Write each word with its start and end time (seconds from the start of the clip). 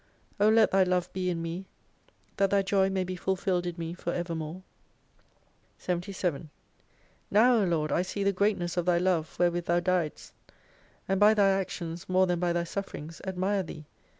O 0.39 0.49
let 0.49 0.71
Thy 0.71 0.81
love 0.81 1.13
be 1.13 1.29
in 1.29 1.43
me 1.43 1.67
that 2.37 2.49
Thy 2.49 2.63
joy 2.63 2.89
may 2.89 3.03
be 3.03 3.15
fulfilled 3.15 3.67
in 3.67 3.75
me 3.77 3.93
for 3.93 4.11
ever 4.11 4.33
more. 4.33 4.63
77 5.77 6.49
Now 7.29 7.61
O 7.61 7.65
Lord 7.65 7.91
I 7.91 8.01
see 8.01 8.23
the 8.23 8.31
greatness 8.33 8.77
of 8.77 8.87
Thy 8.87 8.97
love 8.97 9.37
where 9.37 9.51
with 9.51 9.67
Thou 9.67 9.79
diedst. 9.79 10.31
And 11.07 11.19
by 11.19 11.35
Thy 11.35 11.49
actions 11.49 12.09
more 12.09 12.25
than 12.25 12.39
by 12.39 12.51
Thy 12.51 12.63
sufferings 12.63 13.21
admire 13.27 13.61
Thee. 13.61 13.85